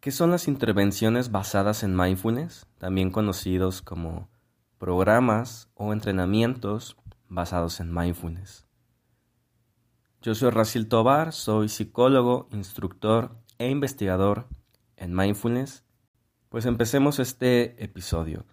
¿Qué 0.00 0.12
son 0.12 0.30
las 0.30 0.48
intervenciones 0.48 1.30
basadas 1.30 1.82
en 1.82 1.94
mindfulness, 1.94 2.66
también 2.78 3.10
conocidos 3.10 3.82
como 3.82 4.30
programas 4.78 5.68
o 5.74 5.92
entrenamientos 5.92 6.96
basados 7.28 7.80
en 7.80 7.92
mindfulness? 7.92 8.66
Yo 10.22 10.34
soy 10.34 10.48
Racil 10.52 10.88
Tobar, 10.88 11.34
soy 11.34 11.68
psicólogo, 11.68 12.48
instructor 12.50 13.36
e 13.58 13.68
investigador 13.68 14.48
en 14.96 15.14
mindfulness. 15.14 15.84
Pues 16.48 16.64
empecemos 16.64 17.18
este 17.18 17.84
episodio. 17.84 18.46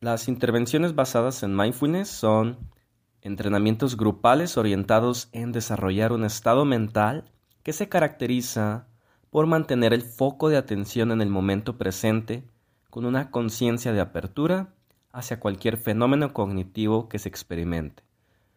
Las 0.00 0.26
intervenciones 0.26 0.94
basadas 0.94 1.42
en 1.42 1.54
mindfulness 1.54 2.08
son 2.08 2.70
entrenamientos 3.20 3.98
grupales 3.98 4.56
orientados 4.56 5.28
en 5.32 5.52
desarrollar 5.52 6.12
un 6.12 6.24
estado 6.24 6.64
mental 6.64 7.30
que 7.62 7.74
se 7.74 7.90
caracteriza 7.90 8.88
por 9.36 9.46
mantener 9.46 9.92
el 9.92 10.00
foco 10.00 10.48
de 10.48 10.56
atención 10.56 11.12
en 11.12 11.20
el 11.20 11.28
momento 11.28 11.76
presente 11.76 12.42
con 12.88 13.04
una 13.04 13.30
conciencia 13.30 13.92
de 13.92 14.00
apertura 14.00 14.72
hacia 15.12 15.40
cualquier 15.40 15.76
fenómeno 15.76 16.32
cognitivo 16.32 17.10
que 17.10 17.18
se 17.18 17.28
experimente, 17.28 18.02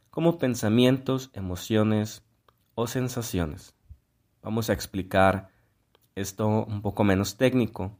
como 0.09 0.39
pensamientos, 0.39 1.31
emociones 1.33 2.23
o 2.75 2.87
sensaciones. 2.87 3.75
Vamos 4.41 4.69
a 4.69 4.73
explicar 4.73 5.49
esto 6.15 6.47
un 6.47 6.81
poco 6.81 7.03
menos 7.03 7.35
técnico. 7.35 7.99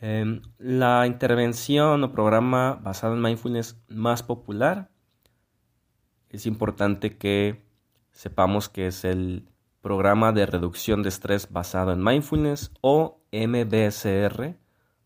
Em, 0.00 0.40
la 0.56 1.06
intervención 1.06 2.02
o 2.02 2.12
programa 2.12 2.80
basado 2.82 3.12
en 3.12 3.20
mindfulness 3.20 3.78
más 3.88 4.22
popular 4.22 4.88
es 6.30 6.46
importante 6.46 7.18
que 7.18 7.62
sepamos 8.10 8.70
que 8.70 8.86
es 8.86 9.04
el 9.04 9.50
Programa 9.84 10.32
de 10.32 10.46
Reducción 10.46 11.02
de 11.02 11.10
Estrés 11.10 11.52
basado 11.52 11.92
en 11.92 12.02
Mindfulness 12.02 12.72
o 12.80 13.20
MBSR 13.30 14.56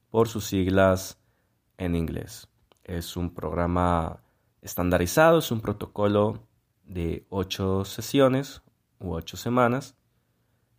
por 0.09 0.29
sus 0.29 0.45
siglas 0.45 1.19
en 1.79 1.97
inglés. 1.97 2.47
Es 2.85 3.17
un 3.17 3.35
programa 3.35 4.23
estandarizado, 4.63 5.41
es 5.41 5.51
un 5.51 5.63
protocolo 5.63 6.47
de 6.85 7.27
ocho 7.29 7.85
sesiones 7.85 8.63
u 9.01 9.15
ocho 9.15 9.37
semanas 9.37 9.97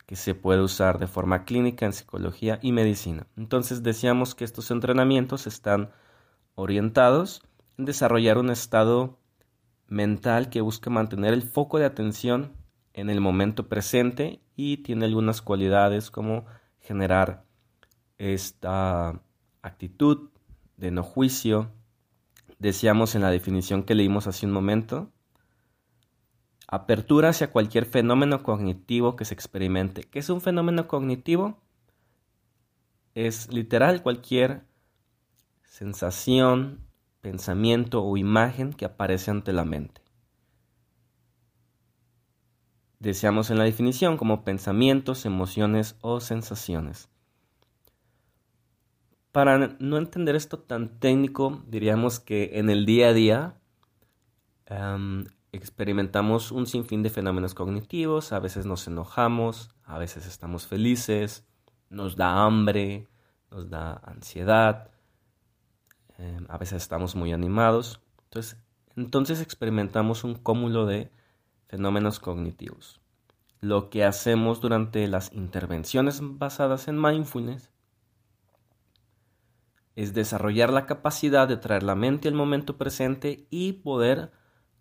que 0.06 0.16
se 0.16 0.34
puede 0.34 0.62
usar 0.62 0.98
de 0.98 1.08
forma 1.08 1.44
clínica 1.44 1.86
en 1.86 1.92
psicología 1.92 2.58
y 2.62 2.72
medicina. 2.72 3.28
Entonces 3.36 3.84
decíamos 3.84 4.34
que 4.34 4.46
estos 4.46 4.72
entrenamientos 4.72 5.46
están 5.46 5.92
orientados 6.56 7.42
en 7.78 7.84
desarrollar 7.84 8.38
un 8.38 8.50
estado 8.50 9.20
mental 9.88 10.50
que 10.50 10.62
busca 10.62 10.90
mantener 10.90 11.34
el 11.34 11.44
foco 11.44 11.80
de 11.80 11.86
atención 11.86 12.59
en 13.00 13.10
el 13.10 13.22
momento 13.22 13.68
presente 13.68 14.42
y 14.56 14.78
tiene 14.78 15.06
algunas 15.06 15.42
cualidades 15.42 16.12
como 16.12 16.46
generar 16.80 17.46
esta 18.18 19.22
actitud 19.62 20.30
de 20.78 20.92
no 20.92 21.04
juicio. 21.04 21.72
Decíamos 22.60 23.16
en 23.16 23.22
la 23.22 23.32
definición 23.32 23.84
que 23.84 23.96
leímos 23.96 24.28
hace 24.28 24.46
un 24.46 24.52
momento, 24.52 25.12
apertura 26.68 27.30
hacia 27.30 27.52
cualquier 27.52 27.86
fenómeno 27.86 28.44
cognitivo 28.44 29.16
que 29.16 29.26
se 29.26 29.34
experimente. 29.34 30.04
¿Qué 30.04 30.20
es 30.20 30.30
un 30.30 30.42
fenómeno 30.42 30.88
cognitivo? 30.88 31.58
Es 33.16 33.52
literal 33.52 34.04
cualquier 34.04 34.64
sensación, 35.64 36.82
pensamiento 37.22 38.04
o 38.04 38.18
imagen 38.18 38.74
que 38.74 38.86
aparece 38.86 39.32
ante 39.32 39.54
la 39.54 39.64
mente 39.64 40.09
deseamos 43.00 43.50
en 43.50 43.58
la 43.58 43.64
definición 43.64 44.18
como 44.18 44.44
pensamientos, 44.44 45.26
emociones 45.26 45.96
o 46.02 46.20
sensaciones. 46.20 47.10
Para 49.32 49.76
no 49.80 49.98
entender 49.98 50.36
esto 50.36 50.60
tan 50.60 51.00
técnico, 51.00 51.64
diríamos 51.68 52.20
que 52.20 52.60
en 52.60 52.70
el 52.70 52.86
día 52.86 53.10
a 53.10 53.14
día 53.14 53.56
em, 54.66 55.26
experimentamos 55.52 56.52
un 56.52 56.68
sinfín 56.68 57.04
de 57.04 57.10
fenómenos 57.10 57.54
cognitivos, 57.54 58.34
a 58.34 58.40
veces 58.40 58.66
nos 58.66 58.88
enojamos, 58.88 59.70
a 59.84 59.98
veces 59.98 60.26
estamos 60.26 60.68
felices, 60.68 61.46
nos 61.90 62.16
da 62.16 62.44
hambre, 62.44 63.08
nos 63.52 63.70
da 63.70 63.94
ansiedad, 64.04 64.90
em, 66.18 66.46
a 66.50 66.58
veces 66.58 66.82
estamos 66.82 67.16
muy 67.16 67.32
animados. 67.32 68.02
Entonces, 68.26 68.58
entonces 68.96 69.42
experimentamos 69.42 70.24
un 70.24 70.36
cúmulo 70.36 70.86
de 70.86 71.12
fenómenos 71.70 72.20
cognitivos. 72.20 73.00
Lo 73.62 73.90
que 73.90 74.04
hacemos 74.04 74.60
durante 74.60 75.08
las 75.08 75.32
intervenciones 75.34 76.20
basadas 76.22 76.88
en 76.88 77.00
mindfulness 77.00 77.72
es 79.96 80.14
desarrollar 80.14 80.72
la 80.72 80.86
capacidad 80.86 81.48
de 81.48 81.58
traer 81.58 81.84
la 81.84 81.96
mente 81.96 82.28
al 82.28 82.34
momento 82.34 82.78
presente 82.78 83.48
y 83.50 83.74
poder 83.74 84.32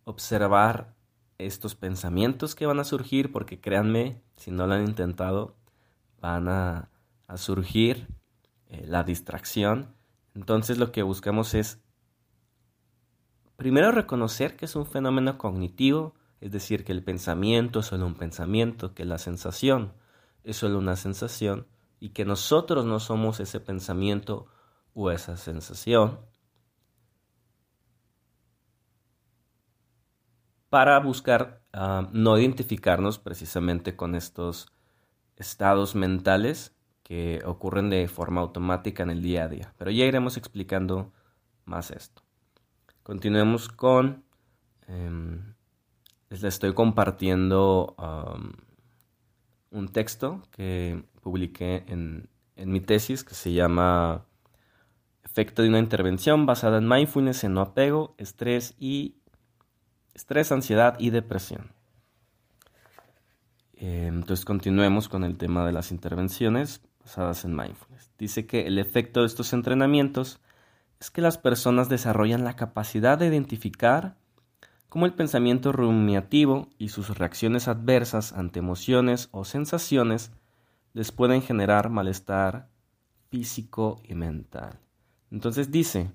observar 0.05 0.95
estos 1.39 1.75
pensamientos 1.75 2.55
que 2.55 2.67
van 2.67 2.81
a 2.81 2.85
surgir, 2.85 3.33
porque 3.33 3.61
créanme, 3.61 4.23
si 4.37 4.51
no 4.51 4.67
lo 4.67 4.75
han 4.75 4.87
intentado, 4.87 5.57
van 6.21 6.49
a, 6.49 6.91
surgir 7.37 8.09
eh, 8.69 8.85
la 8.87 9.03
distracción. 9.05 9.95
Entonces 10.35 10.79
lo 10.79 10.93
que 10.93 11.03
buscamos 11.03 11.53
es 11.53 11.81
primero 13.57 13.93
reconocer 13.93 14.57
que 14.57 14.65
es 14.65 14.77
un 14.77 14.87
fenómeno 14.87 15.37
cognitivo, 15.37 16.15
es 16.41 16.53
decir, 16.53 16.85
que 16.85 16.93
el 16.93 17.03
pensamiento 17.03 17.81
es 17.81 17.87
solo 17.87 18.07
un 18.07 18.15
pensamiento, 18.15 18.95
que 18.95 19.05
la 19.05 19.19
sensación 19.19 19.93
es 20.45 20.57
solo 20.57 20.79
una 20.79 20.97
sensación 20.97 21.67
y 22.01 22.11
que 22.11 22.25
nosotros 22.25 22.85
no 22.85 23.01
somos 23.01 23.41
ese 23.41 23.61
pensamiento 23.61 24.47
o 24.95 25.11
esa 25.11 25.37
sensación. 25.37 26.21
Para 30.69 30.99
buscar 31.01 31.63
ah, 31.73 32.09
no 32.13 32.39
identificarnos 32.39 33.19
precisamente 33.19 33.97
con 33.97 34.15
estos 34.15 34.69
estados 35.37 35.95
mentales 35.95 36.75
que 37.03 37.43
ocurren 37.47 37.89
de 37.89 38.07
forma 38.07 38.43
automática 38.43 39.03
en 39.03 39.11
el 39.11 39.23
día 39.23 39.45
a 39.45 39.49
día. 39.49 39.75
Pero 39.79 39.91
ya 39.91 40.05
iremos 40.05 40.37
explicando 40.37 41.13
más 41.65 41.91
esto. 41.91 42.23
Continuemos 43.03 43.69
con 43.69 44.25
em, 44.87 45.55
les 46.31 46.45
estoy 46.45 46.75
compartiendo 46.75 47.97
un 49.71 49.89
texto 49.89 50.43
que 50.51 51.03
publiqué 51.23 51.85
en, 51.89 52.29
en, 52.57 52.71
mi 52.71 52.81
tesis 52.81 53.25
que 53.25 53.35
se 53.35 53.53
llama 53.53 54.25
Efecto 55.25 55.63
de 55.63 55.69
una 55.69 55.79
intervención 55.79 56.47
basada 56.47 56.79
en 56.79 56.89
mindfulness 56.89 57.45
en 57.45 57.55
no 57.55 57.61
apego, 57.61 58.15
estrés 58.19 58.75
y 58.79 59.17
estrés, 60.15 60.51
ansiedad 60.51 60.97
y 60.99 61.11
depresión. 61.11 61.71
Eh, 63.75 64.07
entonces 64.09 64.45
continuemos 64.45 65.09
con 65.09 65.23
el 65.23 65.37
tema 65.37 65.65
de 65.65 65.73
las 65.73 65.93
intervenciones 65.93 66.81
basadas 67.01 67.45
en 67.45 67.55
mindfulness. 67.55 68.11
Dice 68.19 68.47
que 68.47 68.67
el 68.67 68.79
efecto 68.79 69.21
de 69.21 69.27
estos 69.27 69.53
entrenamientos 69.53 70.41
es 70.99 71.11
que 71.11 71.21
las 71.21 71.39
personas 71.39 71.89
desarrollan 71.89 72.43
la 72.43 72.57
capacidad 72.57 73.17
de 73.19 73.29
identificar 73.29 74.17
como 74.89 75.07
el 75.07 75.15
pensamiento 75.15 75.73
rumiativo 75.73 76.69
y 76.79 76.89
sus 76.89 77.17
reacciones 77.19 77.69
adversas 77.69 78.33
ante 78.33 78.59
emociones 78.59 79.29
o 79.33 79.45
sensaciones 79.45 80.33
les 80.95 81.13
pueden 81.13 81.43
generar 81.43 81.91
malestar 81.91 82.69
físico 83.29 84.01
y 84.05 84.15
mental. 84.15 84.81
Entonces 85.31 85.71
dice 85.71 86.11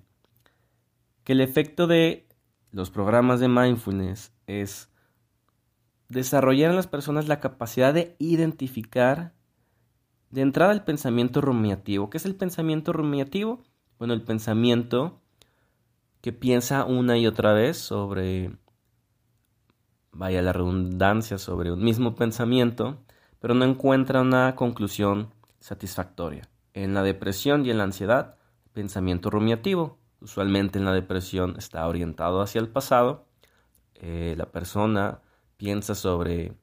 que 1.24 1.34
el 1.34 1.42
efecto 1.42 1.88
de 1.88 2.28
los 2.72 2.90
programas 2.90 3.40
de 3.40 3.48
mindfulness 3.48 4.34
es 4.48 4.90
desarrollar 6.10 6.72
en 6.72 6.76
las 6.76 6.88
personas 6.88 7.28
la 7.28 7.40
capacidad 7.40 7.94
de 7.94 8.16
identificar 8.20 9.34
de 10.32 10.42
entrada 10.42 10.74
el 10.74 10.84
pensamiento 10.84 11.42
rumiativo. 11.42 12.10
¿Qué 12.10 12.18
es 12.18 12.26
el 12.26 12.36
pensamiento 12.36 12.92
rumiativo? 12.92 13.62
Bueno, 14.00 14.16
el 14.16 14.24
pensamiento 14.24 15.22
que 16.22 16.34
piensa 16.34 16.86
una 16.86 17.18
y 17.18 17.28
otra 17.28 17.54
vez 17.54 17.78
sobre 17.78 18.52
vaya 20.14 20.42
la 20.42 20.54
redundancia, 20.54 21.38
sobre 21.38 21.72
un 21.72 21.84
mismo 21.84 22.16
pensamiento, 22.16 23.04
pero 23.40 23.54
no 23.54 23.66
encuentra 23.66 24.22
una 24.22 24.56
conclusión 24.56 25.34
satisfactoria. 25.60 26.48
En 26.74 26.94
la 26.94 27.04
depresión 27.04 27.66
y 27.66 27.72
en 27.72 27.78
la 27.78 27.84
ansiedad, 27.84 28.38
pensamiento 28.74 29.30
rumiativo. 29.30 29.98
Usualmente 30.22 30.80
en 30.80 30.86
la 30.86 30.94
depresión 30.94 31.56
está 31.58 31.88
orientado 31.88 32.42
hacia 32.42 32.60
el 32.60 32.70
pasado. 32.70 33.28
Eh, 33.96 34.36
la 34.38 34.46
persona 34.46 35.22
piensa 35.58 35.96
sobre 35.96 36.54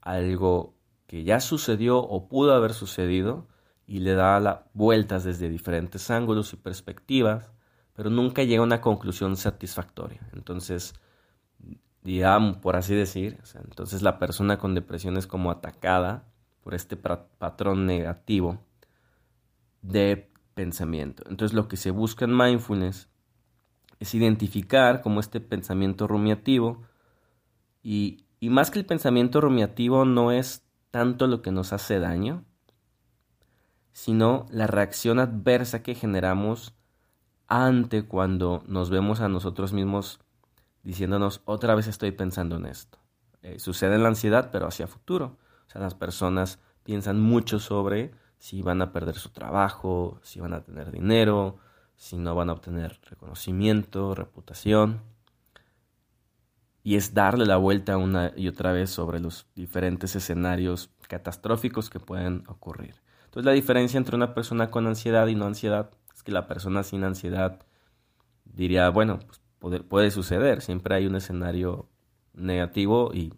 algo 0.00 0.74
que 1.06 1.24
ya 1.24 1.40
sucedió 1.40 1.98
o 1.98 2.28
pudo 2.28 2.54
haber 2.54 2.72
sucedido 2.72 3.46
y 3.86 4.00
le 4.00 4.14
da 4.14 4.66
vueltas 4.72 5.24
desde 5.24 5.48
diferentes 5.48 6.10
ángulos 6.10 6.52
y 6.52 6.56
perspectivas, 6.56 7.50
pero 7.92 8.10
nunca 8.10 8.42
llega 8.42 8.60
a 8.60 8.64
una 8.66 8.80
conclusión 8.80 9.36
satisfactoria. 9.36 10.20
Entonces, 10.32 10.94
digamos, 12.04 12.58
por 12.58 12.76
así 12.76 12.94
decir. 12.94 13.40
entonces 13.54 14.02
la 14.02 14.18
persona 14.18 14.58
con 14.58 14.74
depresión 14.74 15.16
es 15.16 15.26
como 15.26 15.50
atacada 15.50 16.26
por 16.62 16.74
este 16.74 16.96
patrón 16.96 17.86
negativo 17.86 18.58
de 19.82 20.30
pensamiento. 20.54 21.24
Entonces 21.28 21.54
lo 21.54 21.66
que 21.66 21.76
se 21.76 21.90
busca 21.90 22.26
en 22.26 22.36
mindfulness 22.36 23.08
es 23.98 24.14
identificar 24.14 25.00
como 25.00 25.20
este 25.20 25.40
pensamiento 25.40 26.06
rumiativo 26.06 26.82
y, 27.82 28.26
y 28.38 28.50
más 28.50 28.70
que 28.70 28.78
el 28.78 28.86
pensamiento 28.86 29.40
rumiativo 29.40 30.04
no 30.04 30.30
es 30.30 30.62
tanto 30.90 31.26
lo 31.26 31.42
que 31.42 31.50
nos 31.52 31.72
hace 31.72 31.98
daño, 31.98 32.44
sino 33.92 34.46
la 34.50 34.66
reacción 34.66 35.18
adversa 35.18 35.82
que 35.82 35.94
generamos 35.94 36.74
ante 37.46 38.04
cuando 38.04 38.62
nos 38.66 38.90
vemos 38.90 39.20
a 39.20 39.28
nosotros 39.28 39.72
mismos 39.72 40.23
diciéndonos 40.84 41.40
otra 41.46 41.74
vez 41.74 41.88
estoy 41.88 42.12
pensando 42.12 42.56
en 42.56 42.66
esto. 42.66 42.98
Eh, 43.42 43.58
sucede 43.58 43.96
en 43.96 44.02
la 44.02 44.08
ansiedad, 44.08 44.50
pero 44.52 44.66
hacia 44.66 44.86
futuro. 44.86 45.38
O 45.66 45.70
sea, 45.70 45.80
las 45.80 45.94
personas 45.94 46.60
piensan 46.84 47.20
mucho 47.20 47.58
sobre 47.58 48.12
si 48.38 48.62
van 48.62 48.82
a 48.82 48.92
perder 48.92 49.16
su 49.16 49.30
trabajo, 49.30 50.18
si 50.22 50.40
van 50.40 50.52
a 50.52 50.62
tener 50.62 50.92
dinero, 50.92 51.58
si 51.96 52.16
no 52.16 52.34
van 52.34 52.50
a 52.50 52.52
obtener 52.52 53.00
reconocimiento, 53.02 54.14
reputación. 54.14 55.00
Y 56.82 56.96
es 56.96 57.14
darle 57.14 57.46
la 57.46 57.56
vuelta 57.56 57.96
una 57.96 58.32
y 58.36 58.48
otra 58.48 58.72
vez 58.72 58.90
sobre 58.90 59.18
los 59.18 59.46
diferentes 59.54 60.14
escenarios 60.16 60.90
catastróficos 61.08 61.88
que 61.88 62.00
pueden 62.00 62.44
ocurrir. 62.46 62.96
Entonces 63.24 63.46
la 63.46 63.52
diferencia 63.52 63.96
entre 63.96 64.16
una 64.16 64.34
persona 64.34 64.70
con 64.70 64.86
ansiedad 64.86 65.26
y 65.28 65.34
no 65.34 65.46
ansiedad 65.46 65.90
es 66.14 66.22
que 66.22 66.32
la 66.32 66.46
persona 66.46 66.82
sin 66.82 67.04
ansiedad 67.04 67.60
diría, 68.44 68.90
bueno, 68.90 69.18
pues 69.26 69.40
puede, 69.88 70.10
suceder, 70.10 70.62
siempre 70.62 70.94
hay 70.94 71.06
un 71.06 71.16
escenario 71.16 71.88
negativo 72.32 73.12
y, 73.12 73.32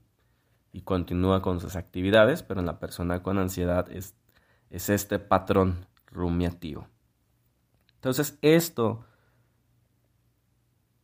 continúa 0.85 1.41
con 1.41 1.59
sus 1.59 1.75
actividades, 1.75 2.43
pero 2.43 2.61
en 2.61 2.67
la 2.67 2.79
persona 2.79 3.23
con 3.23 3.39
ansiedad 3.39 3.91
es, 3.91 4.15
es 4.69 4.91
este 4.91 5.19
patrón 5.19 5.87
rumiativo. 6.07 6.87
Entonces 7.95 8.39
esto 8.43 9.07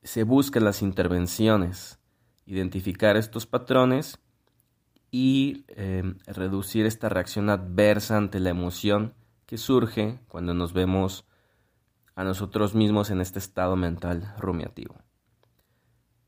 se 0.02 0.24
busca 0.24 0.58
en 0.58 0.66
las 0.66 0.82
intervenciones, 0.82 1.98
identificar 2.44 3.16
estos 3.16 3.46
patrones 3.46 4.18
y 5.10 5.64
em, 5.68 6.18
reducir 6.26 6.84
esta 6.84 7.08
reacción 7.08 7.48
adversa 7.48 8.18
ante 8.18 8.40
la 8.40 8.50
emoción 8.50 9.14
que 9.46 9.58
surge 9.58 10.20
cuando 10.28 10.54
nos 10.54 10.74
vemos 10.74 11.24
a 12.14 12.24
nosotros 12.24 12.74
mismos 12.74 13.10
en 13.10 13.20
este 13.20 13.38
estado 13.38 13.76
mental 13.76 14.34
rumiativo. 14.38 14.96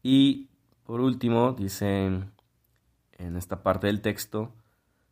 Y 0.05 0.51
por 0.85 1.01
último, 1.01 1.55
dicen 1.55 2.31
en 3.13 3.37
esta 3.37 3.63
parte 3.63 3.89
del 3.89 4.03
texto 4.03 4.53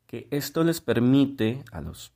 que 0.06 0.28
esto 0.30 0.62
les 0.62 0.80
permite 0.80 1.64
a 1.72 1.80
los 1.80 2.12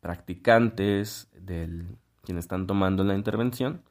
practicantes 0.00 1.28
del 1.32 1.96
quienes 2.22 2.44
están 2.44 2.66
tomando 2.66 3.04
la 3.04 3.14
intervención 3.14 3.82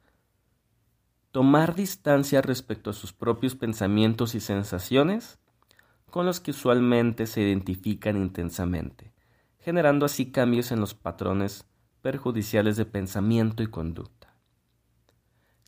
tomar 1.32 1.74
distancia 1.74 2.42
respecto 2.42 2.90
a 2.90 2.92
sus 2.92 3.12
propios 3.12 3.54
pensamientos 3.54 4.34
y 4.34 4.40
sensaciones 4.40 5.38
con 6.10 6.26
los 6.26 6.40
que 6.40 6.50
usualmente 6.50 7.26
se 7.26 7.40
identifican 7.40 8.16
intensamente, 8.16 9.12
generando 9.60 10.06
así 10.06 10.30
cambios 10.32 10.72
en 10.72 10.80
los 10.80 10.94
patrones 10.94 11.64
perjudiciales 12.02 12.76
de 12.76 12.84
pensamiento 12.84 13.62
y 13.62 13.68
conducta. 13.68 14.34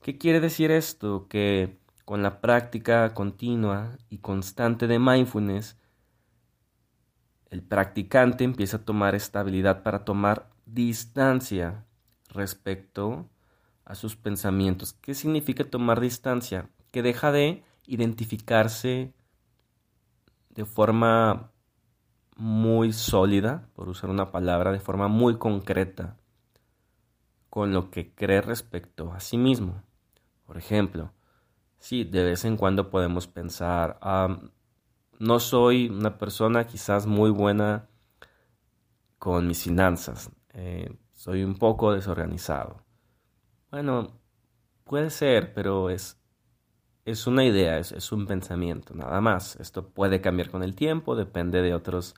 ¿Qué 0.03 0.19
quiere 0.19 0.41
decir 0.41 0.73
esto? 0.73 1.29
Que 1.29 1.79
con 2.05 2.23
la 2.23 2.41
práctica 2.41 3.15
continua 3.15 3.97
y 4.09 4.19
constante 4.19 4.87
de 4.87 4.99
mindfulness, 4.99 5.79
el 7.51 7.63
practicante 7.63 8.45
empieza 8.45 8.79
a 8.79 8.85
tomar 8.85 9.15
estabilidad 9.15 9.83
para 9.83 10.05
tomar 10.05 10.51
distancia 10.65 11.85
respecto 12.29 13.29
a 13.85 13.95
sus 13.95 14.17
pensamientos. 14.17 14.95
¿Qué 14.95 15.15
significa 15.15 15.65
tomar 15.65 16.01
distancia? 16.01 16.71
Que 16.91 17.03
deja 17.03 17.31
de 17.31 17.63
identificarse 17.87 19.13
de 20.51 20.65
forma 20.65 21.51
muy 22.37 22.93
sólida, 22.93 23.69
por 23.75 23.89
usar 23.89 24.11
una 24.11 24.33
palabra, 24.33 24.73
de 24.73 24.81
forma 24.81 25.09
muy 25.09 25.37
concreta 25.37 26.17
con 27.51 27.73
lo 27.73 27.91
que 27.91 28.15
cree 28.15 28.41
respecto 28.41 29.13
a 29.13 29.21
sí 29.21 29.37
mismo. 29.37 29.83
Por 30.47 30.57
ejemplo, 30.57 31.13
sí, 31.83 32.05
de 32.05 32.23
vez 32.23 32.45
en 32.45 32.57
cuando 32.57 32.91
podemos 32.91 33.27
pensar, 33.27 33.99
no 35.19 35.41
soy 35.41 35.89
una 35.89 36.17
persona 36.17 36.65
quizás 36.65 37.07
muy 37.07 37.31
buena 37.31 37.89
con 39.19 39.49
mis 39.49 39.65
finanzas, 39.65 40.31
eh, 40.55 40.97
soy 41.13 41.43
un 41.43 41.59
poco 41.59 41.93
desorganizado. 41.93 42.85
Bueno, 43.73 44.21
puede 44.85 45.11
ser, 45.11 45.55
pero 45.55 45.91
es, 45.91 46.21
es 47.05 47.27
una 47.27 47.45
idea, 47.45 47.79
es, 47.79 48.13
un 48.13 48.27
pensamiento, 48.27 48.95
nada 48.95 49.21
más. 49.21 49.57
Esto 49.57 49.89
puede 49.89 50.21
cambiar 50.21 50.51
con 50.51 50.63
el 50.63 50.77
tiempo, 50.77 51.17
depende 51.17 51.63
de 51.63 51.75
otros 51.75 52.15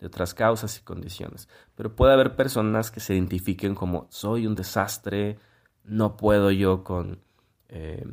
de 0.00 0.06
otras 0.06 0.34
causas 0.34 0.78
y 0.78 0.82
condiciones. 0.82 1.48
Pero 1.76 1.94
puede 1.94 2.14
haber 2.14 2.34
personas 2.34 2.90
que 2.90 2.98
se 2.98 3.14
identifiquen 3.14 3.74
como 3.74 4.06
soy 4.10 4.46
un 4.46 4.54
desastre, 4.56 5.38
no 5.84 6.16
puedo 6.16 6.50
yo 6.50 6.82
con, 6.82 7.20
eh, 7.68 8.04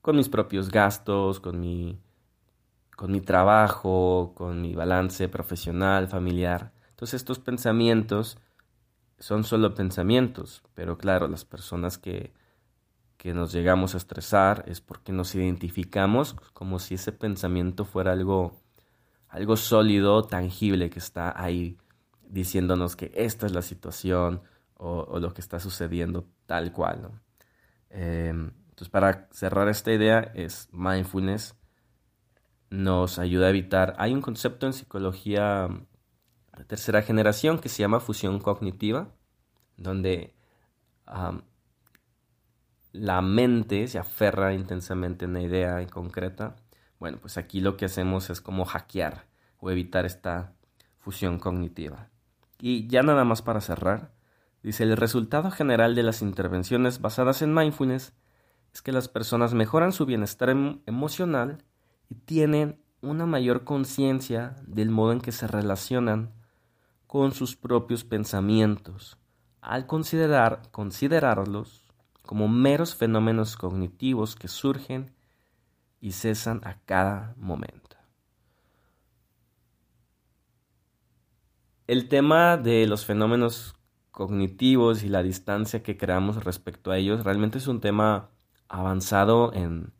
con 0.00 0.16
mis 0.16 0.28
propios 0.28 0.70
gastos, 0.70 1.40
con 1.40 1.60
mi, 1.60 1.98
con 2.96 3.12
mi 3.12 3.20
trabajo, 3.20 4.32
con 4.34 4.60
mi 4.60 4.74
balance 4.74 5.28
profesional, 5.28 6.08
familiar. 6.08 6.72
Entonces 6.90 7.20
estos 7.20 7.38
pensamientos 7.38 8.38
son 9.18 9.44
solo 9.44 9.74
pensamientos, 9.74 10.62
pero 10.74 10.98
claro, 10.98 11.28
las 11.28 11.44
personas 11.44 11.98
que, 11.98 12.32
que 13.16 13.34
nos 13.34 13.52
llegamos 13.52 13.94
a 13.94 13.98
estresar 13.98 14.64
es 14.66 14.80
porque 14.80 15.12
nos 15.12 15.34
identificamos 15.34 16.34
como 16.52 16.78
si 16.78 16.94
ese 16.94 17.12
pensamiento 17.12 17.84
fuera 17.84 18.12
algo 18.12 18.60
algo 19.28 19.56
sólido, 19.56 20.22
tangible 20.24 20.90
que 20.90 20.98
está 20.98 21.40
ahí 21.40 21.76
diciéndonos 22.28 22.96
que 22.96 23.12
esta 23.14 23.46
es 23.46 23.52
la 23.52 23.62
situación 23.62 24.42
o, 24.74 25.18
lo 25.18 25.34
que 25.34 25.40
está 25.40 25.60
sucediendo 25.60 26.26
tal 26.46 26.72
cual. 26.72 27.10
Em, 27.90 28.52
entonces, 28.78 28.88
para 28.90 29.26
cerrar 29.32 29.68
esta 29.68 29.92
idea, 29.92 30.20
es 30.34 30.68
mindfulness 30.72 31.56
nos 32.70 33.18
ayuda 33.18 33.46
a 33.46 33.50
evitar. 33.50 33.96
Hay 33.98 34.14
un 34.14 34.20
concepto 34.20 34.66
en 34.66 34.72
psicología 34.72 35.68
de 36.56 36.64
tercera 36.64 37.02
generación 37.02 37.58
que 37.58 37.68
se 37.68 37.80
llama 37.80 37.98
fusión 37.98 38.38
cognitiva, 38.38 39.14
donde 39.76 40.36
la 42.92 43.20
mente 43.22 43.88
se 43.88 43.98
aferra 43.98 44.54
intensamente 44.54 45.24
a 45.24 45.28
una 45.28 45.42
idea 45.42 45.80
en 45.80 45.88
concreta 45.88 46.54
bueno, 46.98 47.18
pues 47.20 47.38
aquí 47.38 47.60
lo 47.60 47.76
que 47.76 47.84
hacemos 47.84 48.30
es 48.30 48.40
como 48.40 48.64
hackear 48.64 49.26
o 49.58 49.70
evitar 49.70 50.04
esta 50.04 50.52
fusión 50.98 51.38
cognitiva. 51.38 52.10
Y 52.58 52.88
ya 52.88 53.02
nada 53.02 53.24
más 53.24 53.40
para 53.42 53.60
cerrar, 53.60 54.12
dice 54.62 54.82
el 54.82 54.96
resultado 54.96 55.50
general 55.50 55.94
de 55.94 56.02
las 56.02 56.22
intervenciones 56.22 57.00
basadas 57.00 57.42
en 57.42 57.54
mindfulness 57.54 58.14
es 58.78 58.82
que 58.82 58.92
las 58.92 59.08
personas 59.08 59.54
mejoran 59.54 59.92
su 59.92 60.06
bienestar 60.06 60.50
em-, 60.50 60.78
emocional 60.86 61.64
y 62.08 62.14
tienen 62.14 62.80
una 63.00 63.26
mayor 63.26 63.64
conciencia 63.64 64.54
del 64.68 64.88
modo 64.88 65.10
en 65.10 65.20
que 65.20 65.32
se 65.32 65.48
relacionan 65.48 66.32
con 67.08 67.32
sus 67.32 67.56
propios 67.56 68.04
pensamientos, 68.04 69.18
al 69.60 69.86
considerar, 69.86 70.62
considerarlos 70.70 71.86
como 72.22 72.46
meros 72.46 72.94
fenómenos 72.94 73.56
cognitivos 73.56 74.36
que 74.36 74.46
surgen 74.46 75.10
y 76.00 76.12
cesan 76.12 76.60
a 76.64 76.78
cada 76.84 77.34
momento. 77.36 77.96
El 81.88 82.08
tema 82.08 82.56
de 82.56 82.86
los 82.86 83.04
fenómenos 83.04 83.74
cognitivos 84.12 85.02
y 85.02 85.08
la 85.08 85.24
distancia 85.24 85.82
que 85.82 85.96
creamos 85.96 86.44
respecto 86.44 86.92
a 86.92 86.98
ellos 86.98 87.24
realmente 87.24 87.58
es 87.58 87.66
un 87.66 87.80
tema 87.80 88.30
avanzado 88.68 89.52
en, 89.52 89.92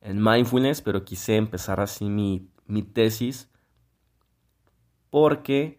en 0.00 0.22
mindfulness, 0.22 0.82
pero 0.82 1.04
quise 1.04 1.36
empezar 1.36 1.80
así 1.80 2.06
mi, 2.06 2.48
mi 2.66 2.82
tesis 2.82 3.48
porque 5.10 5.78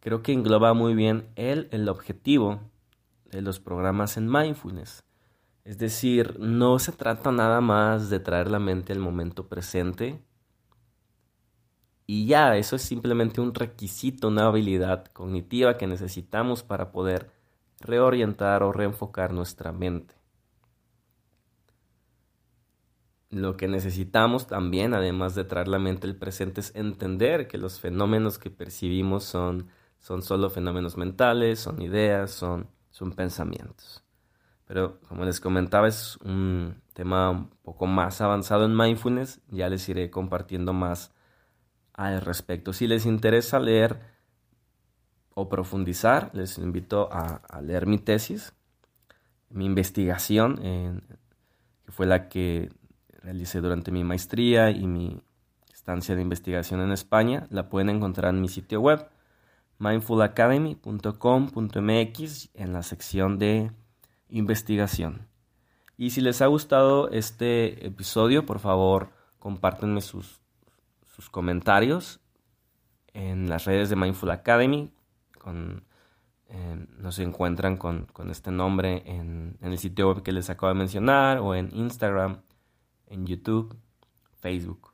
creo 0.00 0.22
que 0.22 0.32
engloba 0.32 0.74
muy 0.74 0.94
bien 0.94 1.26
el, 1.36 1.68
el 1.72 1.88
objetivo 1.88 2.60
de 3.30 3.40
los 3.40 3.58
programas 3.58 4.18
en 4.18 4.30
mindfulness. 4.30 5.02
Es 5.64 5.78
decir, 5.78 6.38
no 6.38 6.78
se 6.78 6.92
trata 6.92 7.32
nada 7.32 7.62
más 7.62 8.10
de 8.10 8.20
traer 8.20 8.50
la 8.50 8.58
mente 8.58 8.92
al 8.92 8.98
momento 8.98 9.48
presente. 9.48 10.22
Y 12.06 12.26
ya, 12.26 12.58
eso 12.58 12.76
es 12.76 12.82
simplemente 12.82 13.40
un 13.40 13.54
requisito, 13.54 14.28
una 14.28 14.46
habilidad 14.46 15.06
cognitiva 15.06 15.78
que 15.78 15.86
necesitamos 15.86 16.62
para 16.62 16.92
poder 16.92 17.30
reorientar 17.80 18.62
o 18.62 18.72
reenfocar 18.72 19.32
nuestra 19.32 19.72
mente. 19.72 20.14
Lo 23.34 23.56
que 23.56 23.68
necesitamos 23.68 24.46
también, 24.46 24.94
además 24.94 25.34
de 25.34 25.44
traer 25.44 25.68
la 25.68 25.78
mente 25.78 26.06
al 26.06 26.16
presente, 26.16 26.60
es 26.60 26.74
entender 26.74 27.48
que 27.48 27.58
los 27.58 27.80
fenómenos 27.80 28.38
que 28.38 28.50
percibimos 28.50 29.24
son 29.24 29.68
son 30.04 30.20
solo 30.20 30.50
fenómenos 30.50 30.98
mentales, 30.98 31.60
son 31.60 31.80
ideas, 31.80 32.30
son, 32.30 32.68
son 32.90 33.12
pensamientos. 33.12 34.04
Pero 34.66 35.00
como 35.08 35.24
les 35.24 35.40
comentaba, 35.40 35.88
es 35.88 36.18
un 36.18 36.82
tema 36.92 37.30
un 37.30 37.48
poco 37.62 37.86
más 37.86 38.20
avanzado 38.20 38.66
en 38.66 38.76
mindfulness. 38.76 39.40
Ya 39.48 39.70
les 39.70 39.88
iré 39.88 40.10
compartiendo 40.10 40.74
más 40.74 41.10
al 41.94 42.20
respecto. 42.20 42.74
Si 42.74 42.86
les 42.86 43.06
interesa 43.06 43.58
leer 43.58 43.98
o 45.32 45.48
profundizar, 45.48 46.30
les 46.34 46.58
invito 46.58 47.08
a, 47.10 47.40
leer 47.62 47.86
mi 47.86 47.96
tesis, 47.96 48.52
mi 49.48 49.64
investigación, 49.64 50.56
que 51.82 51.92
fue 51.92 52.04
la 52.04 52.28
que 52.28 52.70
realicé 53.24 53.60
durante 53.60 53.90
mi 53.90 54.04
maestría 54.04 54.70
y 54.70 54.86
mi 54.86 55.20
estancia 55.72 56.14
de 56.14 56.22
investigación 56.22 56.80
en 56.80 56.92
España. 56.92 57.46
La 57.50 57.68
pueden 57.68 57.88
encontrar 57.88 58.34
en 58.34 58.40
mi 58.40 58.48
sitio 58.48 58.80
web, 58.80 59.08
mindfulacademy.com.mx, 59.78 62.50
en 62.54 62.72
la 62.72 62.82
sección 62.82 63.38
de 63.38 63.72
investigación. 64.28 65.26
Y 65.96 66.10
si 66.10 66.20
les 66.20 66.42
ha 66.42 66.46
gustado 66.46 67.08
este 67.08 67.86
episodio, 67.86 68.44
por 68.44 68.58
favor, 68.58 69.10
compártenme 69.38 70.00
sus, 70.00 70.40
sus 71.14 71.30
comentarios 71.30 72.20
en 73.12 73.48
las 73.48 73.64
redes 73.64 73.88
de 73.88 73.96
Mindful 73.96 74.30
Academy. 74.30 74.92
Con, 75.38 75.84
nos 76.98 77.18
encuentran 77.18 77.76
con, 77.76 78.06
este 78.30 78.52
nombre 78.52 79.02
en, 79.06 79.58
en, 79.60 79.72
el 79.72 79.78
sitio 79.78 80.08
web 80.08 80.22
que 80.22 80.32
les 80.32 80.50
acabo 80.50 80.72
de 80.72 80.78
mencionar, 80.78 81.38
o 81.38 81.54
en 81.54 81.74
Instagram, 81.74 82.42
en 83.06 83.26
YouTube, 83.26 83.76
Facebook. 84.38 84.92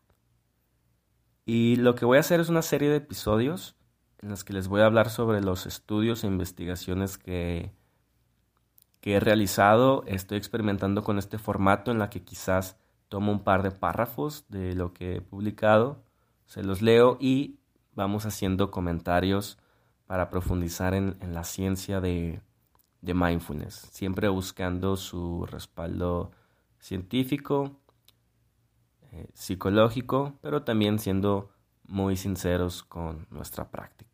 Y 1.45 1.77
lo 1.77 1.95
que 1.95 2.05
voy 2.05 2.19
a 2.19 2.21
hacer 2.21 2.41
es 2.41 2.49
una 2.49 2.63
serie 2.63 2.89
de 2.89 2.97
episodios 2.97 3.77
en 4.19 4.29
los 4.29 4.45
que 4.45 4.53
les 4.53 4.69
voy 4.69 4.83
a 4.83 4.87
hablar 4.87 5.11
sobre 5.11 5.41
los 5.41 5.67
estudios 5.67 6.25
e 6.25 6.27
investigaciones 6.27 7.19
que 7.19 7.73
que 9.01 9.15
he 9.15 9.21
realizado. 9.21 10.05
Estoy 10.07 10.39
experimentando 10.39 11.03
con 11.03 11.19
este 11.19 11.39
formato 11.39 11.91
en 11.91 11.99
la 11.99 12.11
que 12.11 12.23
quizás 12.23 12.77
tomo 13.09 13.33
un 13.33 13.43
par 13.43 13.63
de 13.63 13.71
párrafos 13.71 14.45
de 14.49 14.75
lo 14.75 14.93
que 14.93 15.17
he 15.17 15.21
publicado, 15.21 16.05
se 16.47 16.63
los 16.63 16.83
leo 16.83 17.17
y 17.21 17.59
vamos 17.95 18.27
haciendo 18.27 18.71
comentarios 18.71 19.59
para 20.07 20.31
profundizar 20.31 20.95
en, 20.95 21.17
la 21.33 21.45
ciencia 21.45 22.01
de, 22.01 22.41
mindfulness, 23.03 23.89
siempre 23.93 24.29
buscando 24.29 24.97
su 24.97 25.47
respaldo 25.47 26.31
científico, 26.79 27.81
eh, 29.13 29.29
psicológico, 29.35 30.39
pero 30.41 30.63
también 30.63 30.99
siendo 30.99 31.51
muy 31.87 32.17
sinceros 32.17 32.83
con 32.83 33.27
nuestra 33.31 33.71
práctica. 33.71 34.10